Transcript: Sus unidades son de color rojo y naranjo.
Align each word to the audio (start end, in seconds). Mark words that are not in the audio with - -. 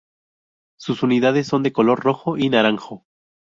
Sus 0.79 1.03
unidades 1.03 1.45
son 1.45 1.61
de 1.61 1.73
color 1.73 1.99
rojo 2.03 2.35
y 2.35 2.49
naranjo. 2.49 3.05